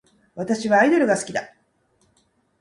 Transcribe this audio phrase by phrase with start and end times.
[0.33, 1.53] 私はアイドルが好きだ